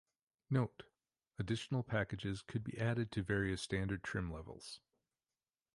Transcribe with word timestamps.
Note: 0.49 0.81
Additional 1.37 1.83
packages 1.83 2.41
could 2.41 2.63
be 2.63 2.75
added 2.79 3.11
to 3.11 3.21
various 3.21 3.61
standard 3.61 4.01
trim 4.01 4.33
levels. 4.33 4.79